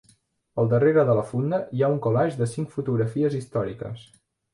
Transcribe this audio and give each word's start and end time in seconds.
Al 0.61 0.69
darrera 0.69 1.03
de 1.09 1.15
la 1.19 1.25
funda 1.31 1.59
hi 1.79 1.83
ha 1.83 1.89
un 1.95 1.99
collage 2.05 2.39
de 2.39 2.47
cinc 2.53 2.73
fotografies 2.79 3.37
històriques. 3.41 4.09